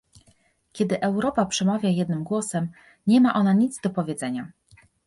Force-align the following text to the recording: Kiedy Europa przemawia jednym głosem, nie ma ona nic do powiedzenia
Kiedy 0.73 1.01
Europa 1.01 1.45
przemawia 1.45 1.89
jednym 1.89 2.23
głosem, 2.23 2.71
nie 3.07 3.21
ma 3.21 3.33
ona 3.33 3.53
nic 3.53 3.81
do 3.81 3.89
powiedzenia 3.89 4.51